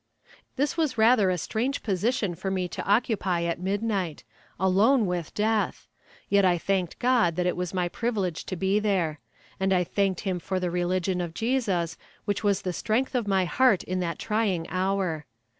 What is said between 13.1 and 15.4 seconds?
of my heart in that trying hour.